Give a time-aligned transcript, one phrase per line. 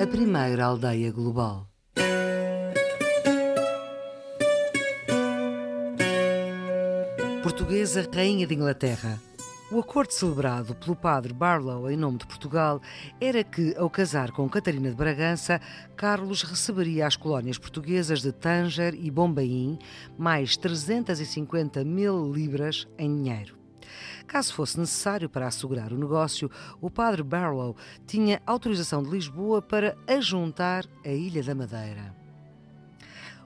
[0.00, 1.66] a primeira aldeia global.
[7.42, 9.20] Portuguesa Rainha de Inglaterra.
[9.72, 12.80] O acordo celebrado pelo padre Barlow em nome de Portugal
[13.20, 15.60] era que, ao casar com Catarina de Bragança,
[15.96, 19.80] Carlos receberia as colónias portuguesas de Tanger e Bombaim
[20.16, 23.57] mais 350 mil libras em dinheiro.
[24.28, 26.50] Caso fosse necessário para assegurar o negócio,
[26.82, 27.74] o padre Barlow
[28.06, 32.14] tinha autorização de Lisboa para ajuntar a Ilha da Madeira.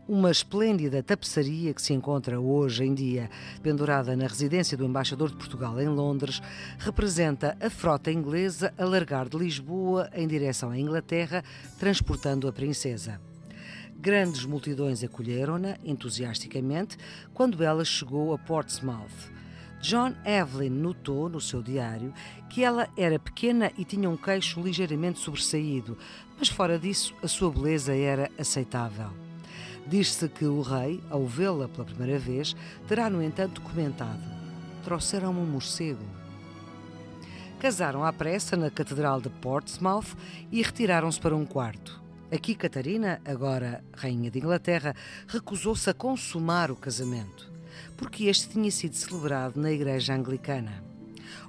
[0.09, 3.31] Uma esplêndida tapeçaria que se encontra hoje em dia
[3.63, 6.43] pendurada na residência do embaixador de Portugal em Londres
[6.79, 11.45] representa a frota inglesa a largar de Lisboa em direção à Inglaterra,
[11.79, 13.21] transportando a princesa.
[13.97, 16.99] Grandes multidões acolheram-na entusiasticamente
[17.33, 19.42] quando ela chegou a Portsmouth.
[19.83, 22.15] John Evelyn notou no seu diário
[22.49, 25.99] que ela era pequena e tinha um queixo ligeiramente sobressaído,
[26.39, 29.11] mas fora disso a sua beleza era aceitável.
[29.85, 32.55] Diz-se que o rei, ao vê-la pela primeira vez,
[32.87, 34.23] terá, no entanto, comentado:
[34.85, 36.05] Trouxeram-me um morcego.
[37.59, 40.15] Casaram à pressa na Catedral de Portsmouth
[40.53, 42.01] e retiraram-se para um quarto.
[42.33, 44.95] Aqui, Catarina, agora Rainha de Inglaterra,
[45.27, 47.52] recusou-se a consumar o casamento
[47.97, 50.83] porque este tinha sido celebrado na Igreja Anglicana.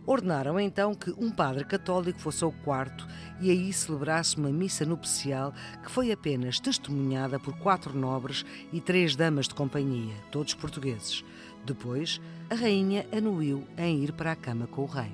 [0.06, 3.08] Ordenaram então que um padre católico fosse ao quarto
[3.40, 9.16] e aí celebrasse uma missa nupcial que foi apenas testemunhada por quatro nobres e três
[9.16, 11.24] damas de companhia, todos portugueses.
[11.66, 15.12] Depois, a rainha anuiu em ir para a cama com o rei.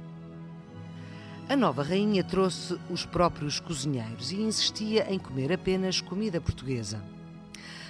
[1.47, 7.01] A nova rainha trouxe os próprios cozinheiros e insistia em comer apenas comida portuguesa.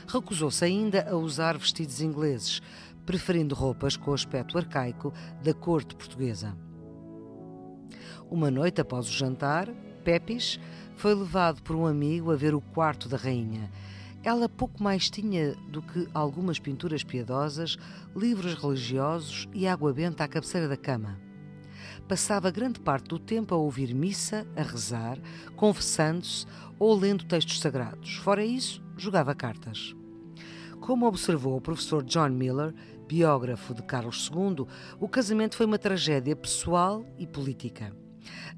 [0.08, 2.61] Recusou-se ainda a usar vestidos ingleses,
[3.09, 5.11] preferindo roupas com aspecto arcaico
[5.43, 6.55] da corte portuguesa.
[8.29, 9.67] Uma noite após o jantar,
[10.03, 10.59] Pepis
[10.95, 13.71] foi levado por um amigo a ver o quarto da rainha.
[14.23, 17.80] Ela pouco mais tinha do que algumas pinturas piedosas,
[18.15, 21.20] livros religiosos e água benta à cabeceira da cama.
[22.08, 25.17] Passava grande parte do tempo a ouvir missa, a rezar,
[25.55, 26.45] confessando-se
[26.77, 28.17] ou lendo textos sagrados.
[28.17, 29.95] Fora isso, jogava cartas.
[30.80, 32.73] Como observou o professor John Miller,
[33.09, 34.67] biógrafo de Carlos II,
[34.99, 37.92] o casamento foi uma tragédia pessoal e política.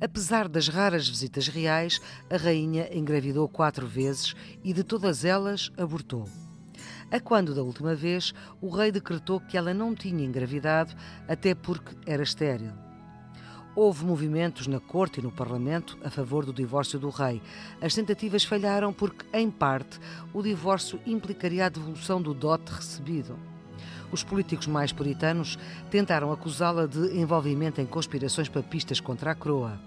[0.01, 6.27] Apesar das raras visitas reais, a rainha engravidou quatro vezes e de todas elas abortou.
[7.09, 10.93] A quando da última vez, o rei decretou que ela não tinha engravidado,
[11.29, 12.73] até porque era estéril.
[13.73, 17.41] Houve movimentos na corte e no parlamento a favor do divórcio do rei.
[17.81, 19.97] As tentativas falharam porque, em parte,
[20.33, 23.50] o divórcio implicaria a devolução do dote recebido.
[24.11, 25.57] Os políticos mais puritanos
[25.89, 29.79] tentaram acusá-la de envolvimento em conspirações papistas contra a coroa.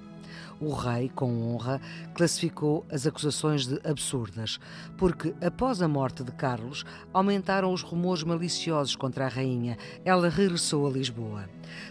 [0.60, 1.80] O rei, com honra,
[2.14, 4.58] classificou as acusações de absurdas,
[4.96, 9.76] porque após a morte de Carlos aumentaram os rumores maliciosos contra a rainha.
[10.04, 11.48] Ela regressou a Lisboa.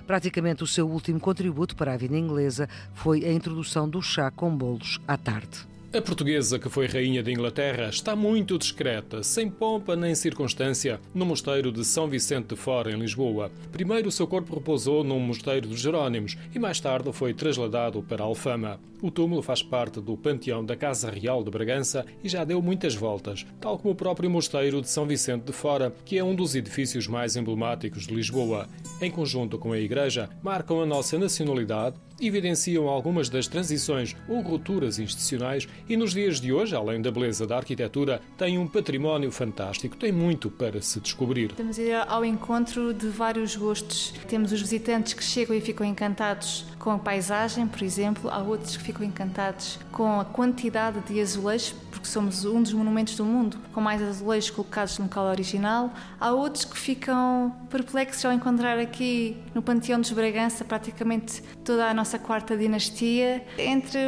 [0.07, 4.55] Praticamente o seu último contributo para a vida inglesa foi a introdução do chá com
[4.55, 5.72] bolos à tarde.
[5.95, 11.23] A portuguesa que foi rainha de Inglaterra está muito discreta, sem pompa nem circunstância, no
[11.23, 13.51] mosteiro de São Vicente de Fora, em Lisboa.
[13.71, 18.23] Primeiro o seu corpo repousou num mosteiro dos Jerónimos e mais tarde foi trasladado para
[18.23, 18.79] Alfama.
[19.03, 22.95] O túmulo faz parte do panteão da Casa Real de Bragança e já deu muitas
[22.95, 26.55] voltas, tal como o próprio mosteiro de São Vicente de Fora, que é um dos
[26.55, 28.67] edifícios mais emblemáticos de Lisboa.
[28.99, 34.99] Em conjunto com a igreja, marcam a nossa nacionalidade evidenciam algumas das transições ou rupturas
[34.99, 39.97] institucionais e nos dias de hoje, além da beleza da arquitetura, tem um património fantástico,
[39.97, 41.51] tem muito para se descobrir.
[41.51, 44.13] Estamos a ir ao encontro de vários gostos.
[44.27, 48.75] Temos os visitantes que chegam e ficam encantados com a paisagem, por exemplo, há outros
[48.77, 53.57] que ficam encantados com a quantidade de azulejos, porque somos um dos monumentos do mundo
[53.71, 55.93] com mais azulejos colocados no local original.
[56.19, 61.93] Há outros que ficam perplexos ao encontrar aqui no Panteão dos Bragança praticamente toda a
[61.93, 63.45] nossa quarta dinastia.
[63.57, 63.99] Entre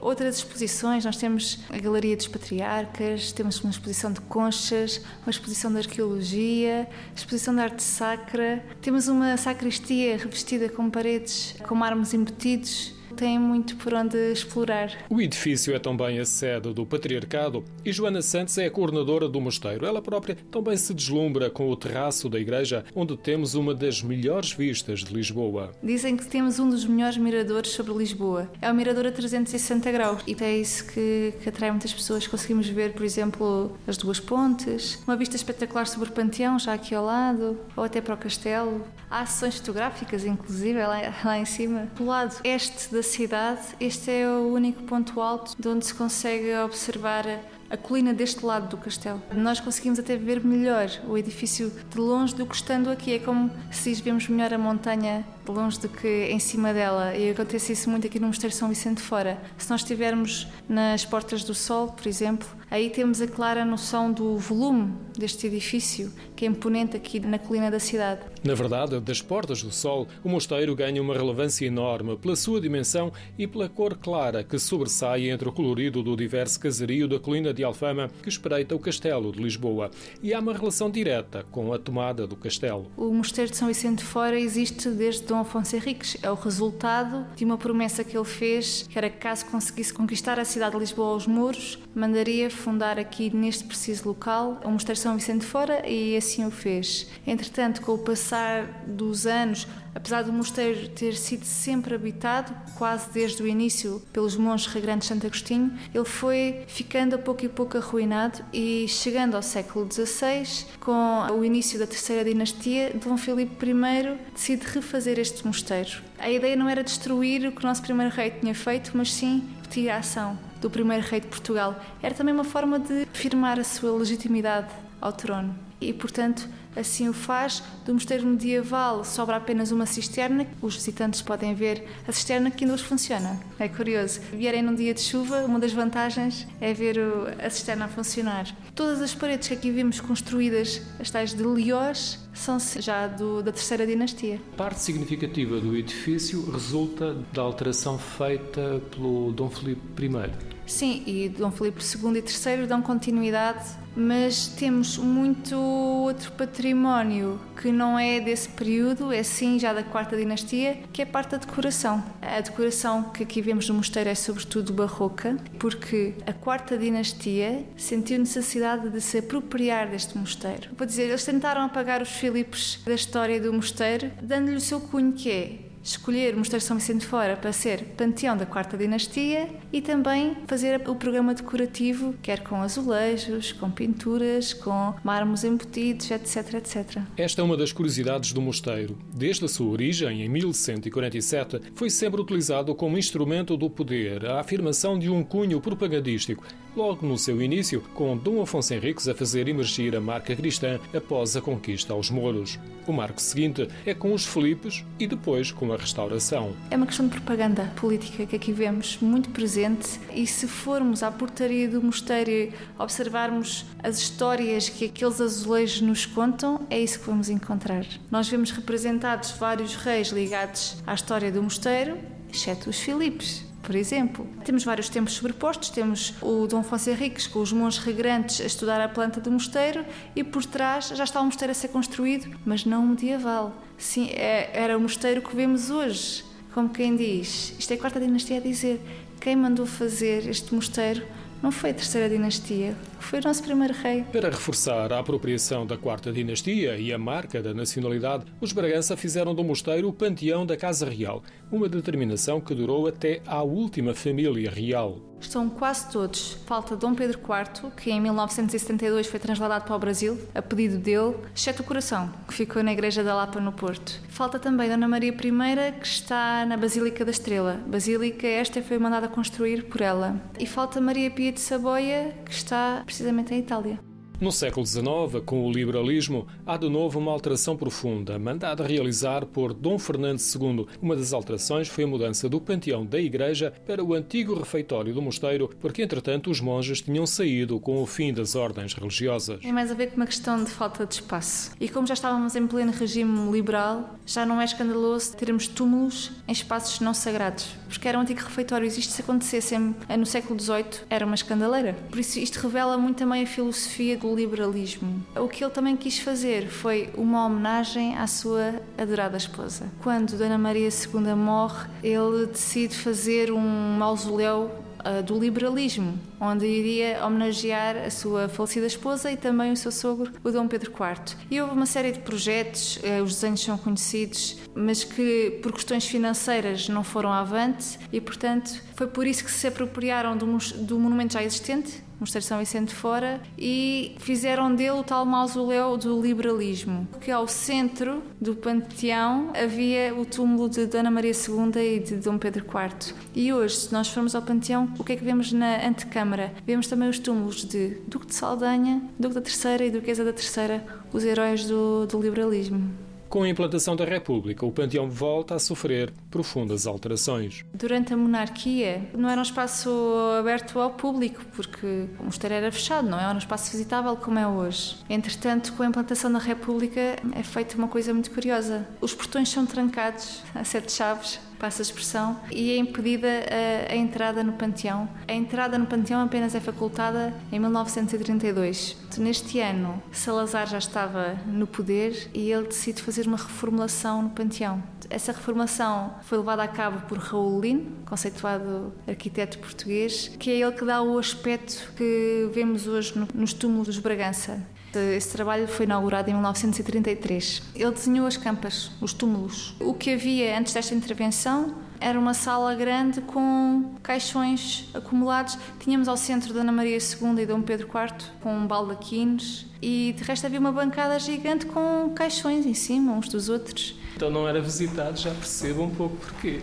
[0.00, 5.70] outras exposições, nós temos a Galeria dos Patriarcas, temos uma exposição de conchas, uma exposição
[5.70, 12.92] de arqueologia, exposição de arte sacra, temos uma sacristia revestida com paredes com mármores embutidos
[13.12, 14.90] tem muito por onde explorar.
[15.08, 19.40] O edifício é também a sede do Patriarcado e Joana Santos é a coordenadora do
[19.40, 19.86] mosteiro.
[19.86, 24.52] Ela própria também se deslumbra com o terraço da igreja, onde temos uma das melhores
[24.52, 25.72] vistas de Lisboa.
[25.82, 28.50] Dizem que temos um dos melhores miradores sobre Lisboa.
[28.60, 32.26] É o mirador a 360 graus e é isso que, que atrai muitas pessoas.
[32.26, 36.94] Conseguimos ver, por exemplo, as duas pontes, uma vista espetacular sobre o Panteão, já aqui
[36.94, 38.82] ao lado, ou até para o castelo.
[39.10, 41.88] Há sessões fotográficas, inclusive, lá, lá em cima.
[41.96, 45.92] Do lado este da da cidade, este é o único ponto alto de onde se
[45.92, 47.24] consegue observar
[47.68, 49.20] a colina deste lado do castelo.
[49.34, 53.14] Nós conseguimos até ver melhor o edifício de longe do que estando aqui.
[53.14, 57.16] É como se vemos melhor a montanha longe do que em cima dela.
[57.16, 59.40] E acontece isso muito aqui no Mosteiro São Vicente de Fora.
[59.58, 64.36] Se nós estivermos nas Portas do Sol, por exemplo, aí temos a clara noção do
[64.36, 68.20] volume deste edifício, que é imponente aqui na colina da cidade.
[68.44, 73.12] Na verdade, das Portas do Sol, o mosteiro ganha uma relevância enorme pela sua dimensão
[73.38, 77.64] e pela cor clara que sobressai entre o colorido do diverso casario da colina de
[77.64, 79.90] Alfama que espreita o Castelo de Lisboa.
[80.22, 82.90] E há uma relação direta com a tomada do castelo.
[82.96, 86.18] O Mosteiro de São Vicente de Fora existe desde Dom Afonso Henriques.
[86.22, 90.38] É o resultado de uma promessa que ele fez, que era que caso conseguisse conquistar
[90.38, 95.16] a cidade de Lisboa aos muros, mandaria fundar aqui neste preciso local o Mosteiro São
[95.16, 97.06] Vicente Fora e assim o fez.
[97.26, 103.42] Entretanto, com o passar dos anos, Apesar do mosteiro ter sido sempre habitado, quase desde
[103.42, 107.76] o início, pelos monges regrantes de Santo Agostinho, ele foi ficando a pouco e pouco
[107.76, 114.18] arruinado e chegando ao século XVI, com o início da terceira dinastia, Dom Filipe I
[114.32, 116.02] decide refazer este mosteiro.
[116.18, 119.42] A ideia não era destruir o que o nosso primeiro rei tinha feito, mas sim
[119.72, 121.78] repetir a ação do primeiro rei de Portugal.
[122.02, 124.68] Era também uma forma de afirmar a sua legitimidade
[125.00, 125.54] ao trono.
[125.80, 127.62] E, portanto, assim o faz.
[127.84, 130.46] Do mosteiro medieval sobra apenas uma cisterna.
[130.60, 133.40] Os visitantes podem ver a cisterna que ainda hoje funciona.
[133.58, 134.20] É curioso.
[134.32, 136.98] Vierem num dia de chuva, uma das vantagens é ver
[137.44, 138.46] a cisterna a funcionar.
[138.74, 143.52] Todas as paredes que aqui vemos construídas, as tais de Liós, são já do, da
[143.52, 144.40] terceira dinastia.
[144.56, 150.51] Parte significativa do edifício resulta da alteração feita pelo Dom Filipe I.
[150.66, 153.64] Sim, e Dom Filipe II e III dão continuidade,
[153.94, 160.16] mas temos muito outro património que não é desse período, é sim já da quarta
[160.16, 162.02] dinastia, que é parte da decoração.
[162.20, 168.18] A decoração que aqui vemos no mosteiro é sobretudo barroca, porque a quarta dinastia sentiu
[168.18, 170.70] necessidade de se apropriar deste mosteiro.
[170.76, 175.12] Vou dizer, eles tentaram apagar os Filipes da história do mosteiro, dando-lhe o seu cunho
[175.12, 179.80] que é escolher o Mosteiro São Vicente Fora para ser panteão da quarta dinastia e
[179.80, 187.02] também fazer o programa decorativo, quer com azulejos, com pinturas, com mármores embutidos, etc, etc.
[187.16, 188.96] Esta é uma das curiosidades do mosteiro.
[189.12, 194.98] Desde a sua origem, em 1147, foi sempre utilizado como instrumento do poder, a afirmação
[194.98, 199.94] de um cunho propagandístico, logo no seu início, com Dom Afonso Henriques a fazer emergir
[199.94, 202.58] a marca cristã após a conquista aos mouros.
[202.86, 206.54] O marco seguinte é com os Filipes e depois com a restauração.
[206.70, 211.10] É uma questão de propaganda política que aqui vemos muito presente e se formos à
[211.10, 217.28] portaria do mosteiro observarmos as histórias que aqueles azulejos nos contam, é isso que vamos
[217.28, 217.84] encontrar.
[218.10, 221.98] Nós vemos representados vários reis ligados à história do mosteiro,
[222.32, 224.26] exceto os Filipes por exemplo.
[224.44, 228.80] Temos vários tempos sobrepostos, temos o Dom Afonso Henriques com os monges regrantes a estudar
[228.80, 232.64] a planta do mosteiro e por trás já está o mosteiro a ser construído, mas
[232.64, 233.56] não medieval.
[233.78, 236.24] Sim, é, era o mosteiro que vemos hoje.
[236.52, 238.80] Como quem diz, isto é a quarta dinastia a dizer,
[239.20, 241.02] quem mandou fazer este mosteiro
[241.42, 244.04] não foi a terceira dinastia, foi o nosso primeiro rei.
[244.12, 249.34] Para reforçar a apropriação da quarta dinastia e a marca da nacionalidade, os Bragança fizeram
[249.34, 254.50] do mosteiro o panteão da Casa Real, uma determinação que durou até à última família
[254.50, 255.11] real.
[255.22, 256.36] Estão quase todos.
[256.46, 261.14] Falta Dom Pedro IV, que em 1972 foi transladado para o Brasil, a pedido dele,
[261.34, 264.00] exceto o coração, que ficou na Igreja da Lapa no Porto.
[264.08, 267.60] Falta também Dona Maria I, que está na Basílica da Estrela.
[267.66, 270.20] Basílica esta foi mandada construir por ela.
[270.38, 273.91] E falta Maria Pia de Saboia, que está precisamente em Itália.
[274.22, 279.52] No século XIX, com o liberalismo, há de novo uma alteração profunda, mandada realizar por
[279.52, 280.64] Dom Fernando II.
[280.80, 285.02] Uma das alterações foi a mudança do panteão da igreja para o antigo refeitório do
[285.02, 289.40] mosteiro, porque entretanto os monges tinham saído com o fim das ordens religiosas.
[289.40, 291.50] Tem mais a ver com uma questão de falta de espaço.
[291.60, 296.32] E como já estávamos em pleno regime liberal, já não é escandaloso termos túmulos em
[296.32, 298.68] espaços não sagrados, porque era um antigo refeitório.
[298.68, 301.76] Isto se acontecesse no século XVIII, era uma escandaleira.
[301.90, 305.04] Por isso isto revela muito também a filosofia liberalismo.
[305.16, 309.66] O que ele também quis fazer foi uma homenagem à sua adorada esposa.
[309.82, 314.50] Quando Dona Maria II morre, ele decide fazer um mausoléu
[314.82, 320.12] uh, do liberalismo, onde iria homenagear a sua falecida esposa e também o seu sogro,
[320.22, 321.16] o Dom Pedro IV.
[321.30, 325.86] E houve uma série de projetos, eh, os desenhos são conhecidos, mas que por questões
[325.86, 330.26] financeiras não foram avante e, portanto, foi por isso que se apropriaram do,
[330.58, 336.00] do monumento já existente, Mosteiro São Vicente Fora, e fizeram dele o tal mausoléu do
[336.00, 341.96] liberalismo, que ao centro do panteão havia o túmulo de Dona Maria II e de
[341.96, 342.94] Dom Pedro IV.
[343.14, 346.32] E hoje, se nós formos ao panteão, o que é que vemos na antecâmara?
[346.44, 350.64] Vemos também os túmulos de Duque de Saldanha, Duque da Terceira e Duquesa da Terceira,
[350.92, 352.68] os heróis do, do liberalismo.
[353.12, 357.44] Com a implantação da República, o panteão volta a sofrer profundas alterações.
[357.52, 359.70] Durante a monarquia, não era um espaço
[360.18, 364.26] aberto ao público, porque o mosteiro era fechado, não era um espaço visitável como é
[364.26, 364.78] hoje.
[364.88, 366.80] Entretanto, com a implantação da República,
[367.14, 368.66] é feita uma coisa muito curiosa.
[368.80, 373.76] Os portões são trancados a sete chaves passa a expressão, e é impedida a, a,
[373.76, 374.88] entrada no panteão.
[375.08, 378.76] A entrada no panteão apenas é facultada em 1932.
[378.96, 384.62] Neste ano, Salazar já estava no poder e ele decide fazer uma reformulação no panteão.
[384.88, 390.52] Essa reformulação foi levada a cabo por Raul Lin, conceituado arquiteto português, que é ele
[390.52, 394.40] que dá o aspecto que vemos hoje nos túmulos dos Bragança.
[394.78, 397.42] Esse trabalho foi inaugurado em 1933.
[397.54, 399.54] Ele desenhou as campas, os túmulos.
[399.60, 405.36] O que havia antes desta intervenção era uma sala grande com caixões acumulados.
[405.58, 410.26] Tínhamos ao centro Dona Maria II e Dom Pedro IV com baldaquines e de resto
[410.26, 413.74] havia uma bancada gigante com caixões em cima uns dos outros.
[413.96, 416.40] Então não era visitado, já percebo um pouco porquê.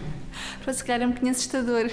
[0.64, 1.90] Para se calhar é um bocadinho assustador.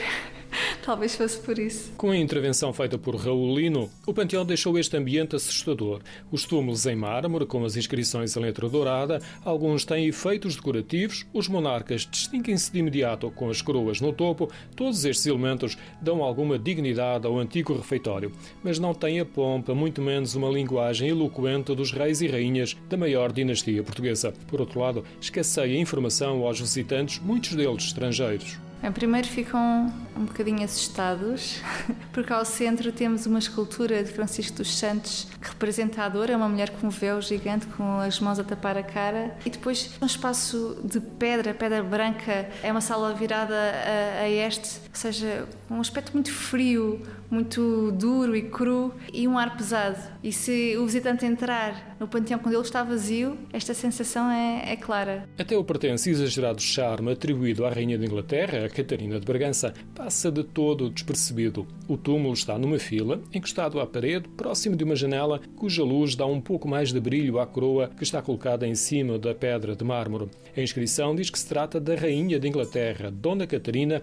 [0.87, 1.90] Talvez fosse por isso.
[1.97, 6.00] Com a intervenção feita por Raul Lino, o panteão deixou este ambiente assustador.
[6.31, 11.49] Os túmulos em mármore, com as inscrições em letra dourada, alguns têm efeitos decorativos, os
[11.49, 14.49] monarcas distinguem-se de imediato com as coroas no topo.
[14.76, 18.31] Todos estes elementos dão alguma dignidade ao antigo refeitório,
[18.62, 22.97] mas não têm a pompa, muito menos uma linguagem eloquente dos reis e rainhas da
[22.97, 24.33] maior dinastia portuguesa.
[24.47, 28.64] Por outro lado, escasseia informação aos visitantes, muitos deles estrangeiros.
[28.87, 31.61] Bem, primeiro ficam um bocadinho assustados,
[32.14, 36.37] porque ao centro temos uma escultura de Francisco dos Santos que representa a dor, é
[36.37, 39.90] uma mulher com um véu gigante, com as mãos a tapar a cara, e depois
[40.00, 45.81] um espaço de pedra, pedra branca, é uma sala virada a, a este, seja, um
[45.81, 47.00] aspecto muito frio,
[47.31, 49.99] muito duro e cru e um ar pesado.
[50.23, 54.76] E se o visitante entrar no panteão quando ele está vazio, esta sensação é, é
[54.76, 55.29] clara.
[55.38, 60.45] Até o pertence exagerado charme atribuído à Rainha de Inglaterra, Catarina de Bragança, passa de
[60.45, 61.67] todo despercebido.
[61.88, 66.26] O túmulo está numa fila, encostado à parede, próximo de uma janela cuja luz dá
[66.26, 69.85] um pouco mais de brilho à coroa que está colocada em cima da pedra de
[69.85, 70.29] mármore.
[70.57, 74.03] A inscrição diz que se trata da Rainha de Inglaterra, Dona Catarina,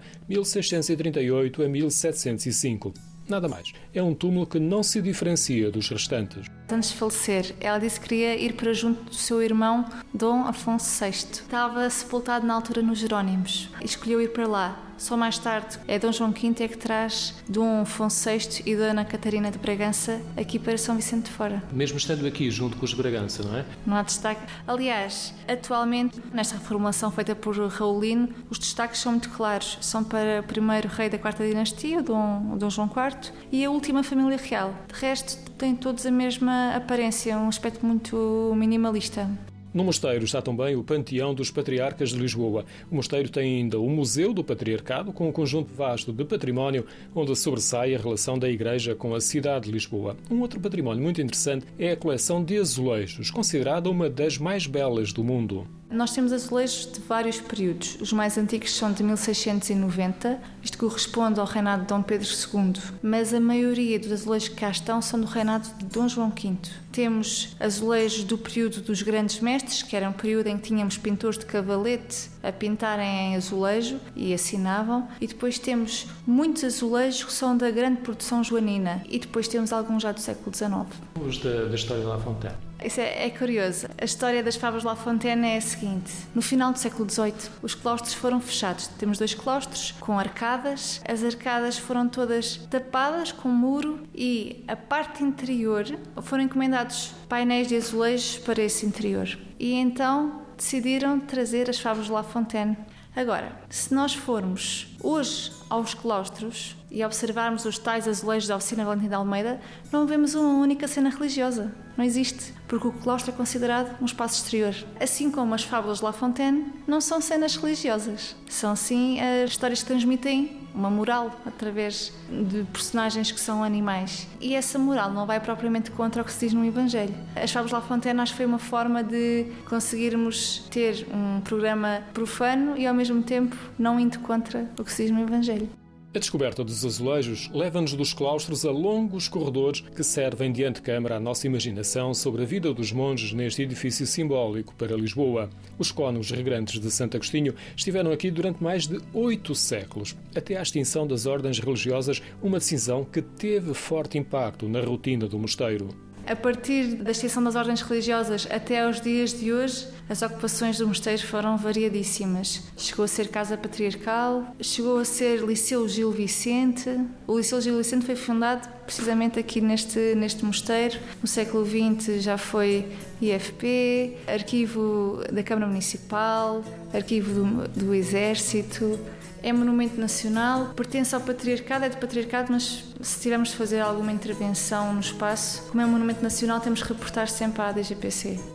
[0.84, 2.94] 1638 a 1705.
[3.26, 3.72] Nada mais.
[3.94, 6.46] É um túmulo que não se diferencia dos restantes.
[6.70, 11.02] Antes de falecer, ela disse que queria ir para junto do seu irmão Dom Afonso
[11.02, 11.10] VI.
[11.10, 14.83] Estava sepultado na altura nos Jerónimos escolheu ir para lá.
[14.96, 19.04] Só mais tarde é Dom João V é que traz Dom Afonso VI e Dona
[19.04, 21.62] Catarina de Bragança aqui para São Vicente de Fora.
[21.72, 23.64] Mesmo estando aqui junto com os Bragança, não é?
[23.86, 24.42] Não há destaque.
[24.66, 29.78] Aliás, atualmente, nesta reformulação feita por Raulino, os destaques são muito claros.
[29.80, 34.02] São para o primeiro rei da quarta dinastia, Dom, Dom João IV, e a última
[34.02, 34.74] família real.
[34.92, 39.28] De resto, têm todos a mesma aparência, um aspecto muito minimalista.
[39.74, 42.64] No mosteiro está também o Panteão dos Patriarcas de Lisboa.
[42.88, 47.34] O mosteiro tem ainda o Museu do Patriarcado, com um conjunto vasto de património, onde
[47.34, 50.16] sobressai a relação da Igreja com a cidade de Lisboa.
[50.30, 55.12] Um outro património muito interessante é a coleção de azulejos, considerada uma das mais belas
[55.12, 55.66] do mundo.
[55.90, 57.98] Nós temos azulejos de vários períodos.
[58.00, 62.72] Os mais antigos são de 1690, isto corresponde ao reinado de Dom Pedro II,
[63.02, 66.56] mas a maioria dos azulejos que cá estão são do reinado de Dom João V.
[66.90, 71.38] Temos azulejos do período dos grandes mestres, que era um período em que tínhamos pintores
[71.38, 77.56] de cavalete a pintarem em azulejo e assinavam, e depois temos muitos azulejos que são
[77.56, 80.72] da grande produção joanina, e depois temos alguns já do século XIX.
[81.20, 82.56] Os da, da história de La Fontaine.
[82.84, 83.88] Isso é, é, curioso.
[83.98, 87.74] A história das favas La Fontaine é a seguinte: no final do século XVIII, os
[87.74, 88.88] claustros foram fechados.
[88.98, 91.00] Temos dois claustros com arcadas.
[91.08, 95.84] As arcadas foram todas tapadas com muro e a parte interior
[96.22, 99.38] foram encomendados painéis de azulejos para esse interior.
[99.58, 102.76] E então decidiram trazer as favas de La Fontaine.
[103.16, 109.08] Agora, se nós formos hoje aos claustros, e observarmos os tais azulejos da oficina Valentim
[109.08, 111.74] de Almeida, não vemos uma única cena religiosa.
[111.96, 114.72] Não existe, porque o claustro é considerado um espaço exterior.
[115.00, 119.80] Assim como as fábulas de La Fontaine não são cenas religiosas, são sim as histórias
[119.80, 124.26] que transmitem uma moral através de personagens que são animais.
[124.40, 127.14] E essa moral não vai propriamente contra o que se diz no Evangelho.
[127.36, 132.76] As Fábulas La Fontaine acho que foi uma forma de conseguirmos ter um programa profano
[132.76, 135.68] e ao mesmo tempo não indo contra o que se diz no Evangelho.
[136.14, 141.20] A descoberta dos azulejos leva-nos dos claustros a longos corredores que servem de antecâmara à
[141.20, 145.50] nossa imaginação sobre a vida dos monges neste edifício simbólico para Lisboa.
[145.76, 150.62] Os cônegos regrantes de Santo Agostinho estiveram aqui durante mais de oito séculos, até à
[150.62, 155.88] extinção das ordens religiosas, uma decisão que teve forte impacto na rotina do mosteiro.
[156.26, 160.88] A partir da extinção das ordens religiosas até aos dias de hoje, as ocupações do
[160.88, 162.62] mosteiro foram variadíssimas.
[162.78, 166.98] Chegou a ser casa patriarcal, chegou a ser Liceu Gil Vicente.
[167.26, 170.98] O Liceu Gil Vicente foi fundado precisamente aqui neste, neste mosteiro.
[171.20, 172.86] No século XX já foi
[173.20, 178.98] IFP, arquivo da Câmara Municipal, arquivo do, do Exército
[179.44, 184.10] é monumento nacional, pertence ao patriarcado, é do patriarcado, mas se tivermos de fazer alguma
[184.10, 188.53] intervenção no espaço, como é um monumento nacional, temos que reportar sempre à DGPC.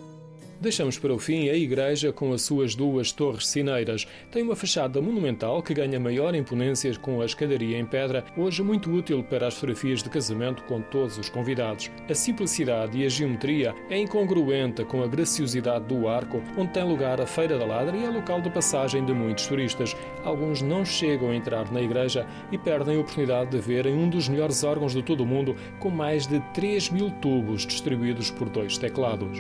[0.61, 4.05] Deixamos para o fim a igreja com as suas duas torres sineiras.
[4.29, 8.91] Tem uma fachada monumental que ganha maior imponência com a escadaria em pedra, hoje muito
[8.91, 11.89] útil para as fotografias de casamento com todos os convidados.
[12.09, 17.21] A simplicidade e a geometria é incongruente com a graciosidade do arco, onde tem lugar
[17.21, 19.95] a Feira da Ladra e é local de passagem de muitos turistas.
[20.25, 24.27] Alguns não chegam a entrar na igreja e perdem a oportunidade de verem um dos
[24.27, 28.77] melhores órgãos de todo o mundo, com mais de 3 mil tubos distribuídos por dois
[28.77, 29.39] teclados.